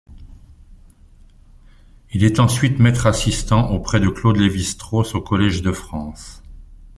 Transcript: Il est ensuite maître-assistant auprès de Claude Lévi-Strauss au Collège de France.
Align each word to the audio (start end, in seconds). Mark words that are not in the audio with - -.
Il 2.11 2.23
est 2.23 2.39
ensuite 2.39 2.79
maître-assistant 2.79 3.69
auprès 3.69 3.99
de 3.99 4.09
Claude 4.09 4.37
Lévi-Strauss 4.37 5.13
au 5.13 5.21
Collège 5.21 5.61
de 5.61 5.71
France. 5.71 6.41